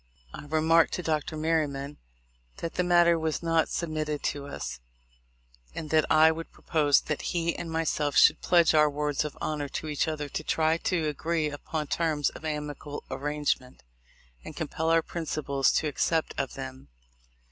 I 0.33 0.45
remarked 0.47 0.93
to 0.93 1.03
Dr. 1.03 1.37
Merryman 1.37 1.99
that 2.57 2.73
the 2.73 2.83
matter 2.83 3.19
was 3.19 3.43
not 3.43 3.69
submitted 3.69 4.23
to 4.23 4.47
us, 4.47 4.79
and 5.75 5.91
that 5.91 6.11
I 6.11 6.31
would 6.31 6.51
propose 6.51 7.01
that 7.01 7.21
he 7.21 7.55
and 7.55 7.69
myself 7.69 8.17
should 8.17 8.41
pledge 8.41 8.73
our 8.73 8.89
words 8.89 9.23
of 9.23 9.37
honor 9.39 9.69
to 9.69 9.87
each 9.87 10.07
other 10.07 10.27
to 10.27 10.43
try 10.43 10.77
to 10.77 11.07
agree 11.07 11.51
upon 11.51 11.85
terms 11.85 12.31
of 12.31 12.43
amicable 12.43 13.03
arrangement, 13.11 13.83
and 14.43 14.55
compel 14.55 14.89
our 14.89 15.03
principals 15.03 15.71
to 15.73 15.87
accept 15.87 16.33
of 16.35 16.55
them. 16.55 16.87